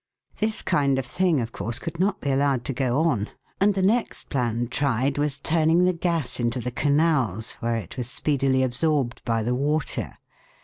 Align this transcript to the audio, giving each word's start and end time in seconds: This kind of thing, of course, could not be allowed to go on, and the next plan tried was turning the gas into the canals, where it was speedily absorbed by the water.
This 0.39 0.63
kind 0.63 0.97
of 0.97 1.05
thing, 1.05 1.39
of 1.39 1.51
course, 1.51 1.77
could 1.77 1.99
not 1.99 2.21
be 2.21 2.31
allowed 2.31 2.65
to 2.65 2.73
go 2.73 3.01
on, 3.01 3.29
and 3.59 3.75
the 3.75 3.83
next 3.83 4.29
plan 4.31 4.67
tried 4.67 5.19
was 5.19 5.37
turning 5.37 5.85
the 5.85 5.93
gas 5.93 6.39
into 6.39 6.59
the 6.59 6.71
canals, 6.71 7.51
where 7.59 7.75
it 7.75 7.97
was 7.99 8.09
speedily 8.09 8.63
absorbed 8.63 9.21
by 9.25 9.43
the 9.43 9.53
water. 9.53 10.17